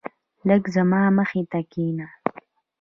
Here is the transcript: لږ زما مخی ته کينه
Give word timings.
لږ 0.47 0.63
زما 0.75 1.01
مخی 1.17 1.43
ته 1.51 1.59
کينه 1.71 2.07